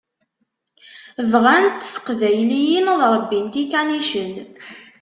[1.31, 4.33] Bɣant teqbayliyin ad ṛebbint ikanicen.